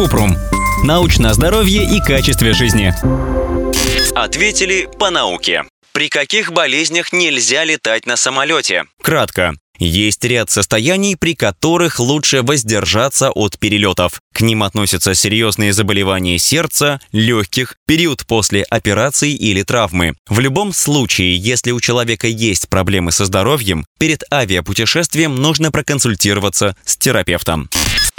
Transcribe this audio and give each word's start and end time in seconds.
Купрум. 0.00 0.34
Научное 0.82 1.34
здоровье 1.34 1.84
и 1.84 2.00
качестве 2.00 2.54
жизни. 2.54 2.94
Ответили 4.14 4.88
по 4.98 5.10
науке. 5.10 5.64
При 5.92 6.08
каких 6.08 6.52
болезнях 6.52 7.12
нельзя 7.12 7.64
летать 7.64 8.06
на 8.06 8.16
самолете? 8.16 8.84
Кратко. 9.02 9.52
Есть 9.78 10.24
ряд 10.24 10.48
состояний, 10.48 11.16
при 11.16 11.34
которых 11.34 12.00
лучше 12.00 12.40
воздержаться 12.40 13.30
от 13.30 13.58
перелетов. 13.58 14.20
К 14.32 14.40
ним 14.40 14.62
относятся 14.62 15.14
серьезные 15.14 15.74
заболевания 15.74 16.38
сердца, 16.38 16.98
легких, 17.12 17.76
период 17.86 18.26
после 18.26 18.62
операции 18.62 19.34
или 19.34 19.62
травмы. 19.62 20.14
В 20.28 20.40
любом 20.40 20.72
случае, 20.72 21.36
если 21.36 21.72
у 21.72 21.80
человека 21.80 22.26
есть 22.26 22.70
проблемы 22.70 23.12
со 23.12 23.26
здоровьем, 23.26 23.84
перед 23.98 24.22
авиапутешествием 24.32 25.34
нужно 25.34 25.70
проконсультироваться 25.70 26.74
с 26.86 26.96
терапевтом. 26.96 27.68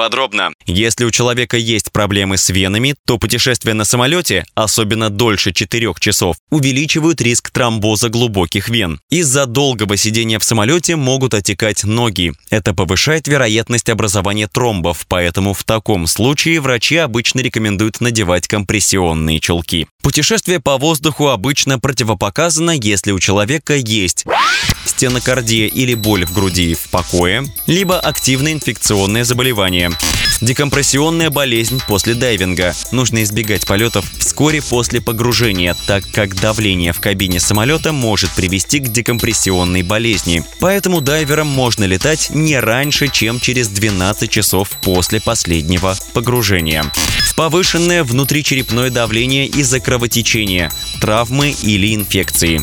Подробно. 0.00 0.48
Если 0.64 1.04
у 1.04 1.10
человека 1.10 1.58
есть 1.58 1.92
проблемы 1.92 2.38
с 2.38 2.48
венами, 2.48 2.94
то 3.06 3.18
путешествия 3.18 3.74
на 3.74 3.84
самолете, 3.84 4.46
особенно 4.54 5.10
дольше 5.10 5.52
4 5.52 5.92
часов, 6.00 6.36
увеличивают 6.48 7.20
риск 7.20 7.50
тромбоза 7.50 8.08
глубоких 8.08 8.70
вен. 8.70 8.98
Из-за 9.10 9.44
долгого 9.44 9.98
сидения 9.98 10.38
в 10.38 10.44
самолете 10.44 10.96
могут 10.96 11.34
отекать 11.34 11.84
ноги. 11.84 12.32
Это 12.48 12.72
повышает 12.72 13.28
вероятность 13.28 13.90
образования 13.90 14.48
тромбов, 14.48 15.04
поэтому 15.06 15.52
в 15.52 15.64
таком 15.64 16.06
случае 16.06 16.62
врачи 16.62 16.96
обычно 16.96 17.40
рекомендуют 17.40 18.00
надевать 18.00 18.48
компрессионные 18.48 19.38
чулки. 19.38 19.86
Путешествие 20.00 20.60
по 20.60 20.78
воздуху 20.78 21.28
обычно 21.28 21.78
противопоказано, 21.78 22.70
если 22.70 23.12
у 23.12 23.18
человека 23.18 23.76
есть 23.76 24.24
стенокардия 24.84 25.66
или 25.66 25.94
боль 25.94 26.24
в 26.24 26.32
груди 26.32 26.74
в 26.74 26.88
покое, 26.90 27.44
либо 27.66 27.98
активное 27.98 28.52
инфекционное 28.52 29.24
заболевание. 29.24 29.90
Декомпрессионная 30.40 31.28
болезнь 31.28 31.80
после 31.86 32.14
дайвинга. 32.14 32.74
Нужно 32.92 33.22
избегать 33.22 33.66
полетов 33.66 34.06
вскоре 34.18 34.62
после 34.62 35.02
погружения, 35.02 35.76
так 35.86 36.04
как 36.12 36.34
давление 36.34 36.92
в 36.92 37.00
кабине 37.00 37.40
самолета 37.40 37.92
может 37.92 38.30
привести 38.30 38.78
к 38.78 38.88
декомпрессионной 38.88 39.82
болезни. 39.82 40.42
Поэтому 40.60 41.02
дайверам 41.02 41.46
можно 41.46 41.84
летать 41.84 42.30
не 42.30 42.58
раньше, 42.58 43.08
чем 43.08 43.38
через 43.38 43.68
12 43.68 44.30
часов 44.30 44.70
после 44.82 45.20
последнего 45.20 45.94
погружения. 46.14 46.90
Повышенное 47.40 48.04
внутричерепное 48.04 48.90
давление 48.90 49.46
из-за 49.46 49.80
кровотечения, 49.80 50.70
травмы 51.00 51.54
или 51.62 51.94
инфекции. 51.94 52.60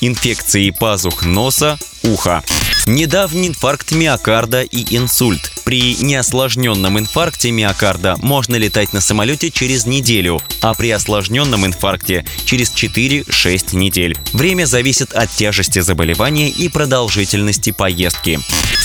Инфекции 0.00 0.70
пазух 0.70 1.24
носа, 1.24 1.78
уха. 2.04 2.44
Недавний 2.86 3.48
инфаркт 3.48 3.92
миокарда 3.92 4.62
и 4.62 4.96
инсульт. 4.96 5.52
При 5.64 5.96
неосложненном 5.96 6.98
инфаркте 6.98 7.50
миокарда 7.50 8.16
можно 8.22 8.56
летать 8.56 8.92
на 8.92 9.00
самолете 9.00 9.50
через 9.50 9.86
неделю, 9.86 10.40
а 10.62 10.72
при 10.74 10.90
осложненном 10.90 11.66
инфаркте 11.66 12.24
через 12.44 12.72
4-6 12.72 13.76
недель. 13.76 14.16
Время 14.32 14.66
зависит 14.66 15.12
от 15.12 15.30
тяжести 15.30 15.80
заболевания 15.80 16.48
и 16.48 16.68
продолжительности 16.68 17.72
поездки. 17.72 18.40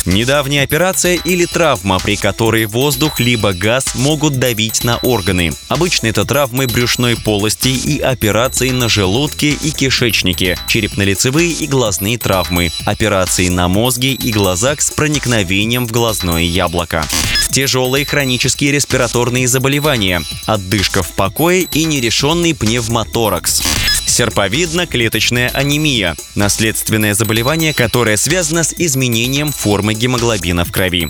Недавняя 0.06 0.64
операция 0.64 1.16
или 1.16 1.46
травма, 1.46 1.98
при 1.98 2.18
которой 2.18 2.66
воздух 2.66 3.22
либо 3.22 3.54
газ 3.54 3.96
могут 3.96 4.38
давить 4.38 4.84
на 4.84 4.98
органы. 4.98 5.54
Обычно 5.70 6.08
это 6.08 6.26
травмы 6.26 6.68
брюшной 6.68 7.16
полости 7.16 7.70
и 7.70 8.00
операции 8.00 8.72
на 8.72 8.90
желудке 8.90 9.52
и 9.52 9.72
кишечнике, 9.72 10.58
черепно-лицевые 10.68 11.52
и 11.52 11.68
глазные 11.68 12.18
травмы, 12.18 12.72
операции 12.86 13.48
на 13.48 13.70
мозге 13.70 14.12
и 14.12 14.32
глазах 14.32 14.82
с 14.82 14.92
проникновением 14.92 15.88
в 15.88 15.92
глазное 15.92 16.44
яблоко. 16.44 17.06
Тяжелые 17.52 18.06
хронические 18.06 18.72
респираторные 18.72 19.48
заболевания, 19.48 20.22
отдышка 20.48 21.02
в 21.02 21.12
покое 21.12 21.62
и 21.72 21.86
нерешенный 21.86 22.54
пневмоторакс 22.54 23.62
серповидно-клеточная 24.06 25.50
анемия– 25.54 26.16
наследственное 26.36 27.14
заболевание, 27.14 27.74
которое 27.74 28.18
связано 28.18 28.64
с 28.64 28.74
изменением 28.78 29.52
формы 29.52 29.94
гемоглобина 29.94 30.66
в 30.66 30.72
крови. 30.72 31.10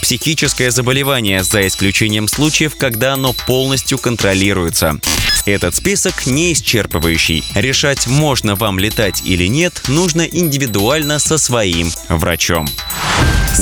Психическое 0.00 0.70
заболевание, 0.70 1.44
за 1.44 1.66
исключением 1.66 2.28
случаев, 2.28 2.76
когда 2.76 3.14
оно 3.14 3.32
полностью 3.32 3.98
контролируется. 3.98 4.98
Этот 5.46 5.74
список 5.74 6.26
не 6.26 6.52
исчерпывающий. 6.52 7.44
Решать, 7.54 8.06
можно 8.06 8.54
вам 8.54 8.78
летать 8.78 9.22
или 9.24 9.46
нет, 9.46 9.82
нужно 9.88 10.22
индивидуально 10.22 11.18
со 11.18 11.38
своим 11.38 11.90
врачом. 12.08 12.68